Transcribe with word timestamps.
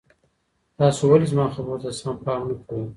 تاسو 0.77 1.01
ولي 1.11 1.25
زما 1.31 1.45
خبرو 1.55 1.81
ته 1.83 1.89
سم 1.99 2.15
پام 2.25 2.41
نه 2.47 2.55
کوئ؟ 2.67 2.83